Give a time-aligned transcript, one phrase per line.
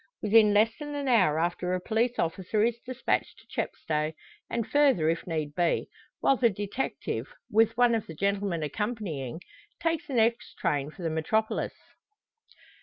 [0.23, 4.13] Within less than a hour after a police officer is despatched to Chepstow,
[4.49, 5.89] and further if need be;
[6.21, 9.41] while the detective, with one of the gentlemen accompanying,
[9.79, 11.75] takes the next train for the metropolis.